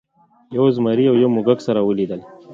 یو 0.55 0.65
زمري 0.75 1.05
او 1.11 1.15
یو 1.21 1.29
موږک 1.35 1.59
سره 1.67 1.79
ولیدل. 1.83 2.19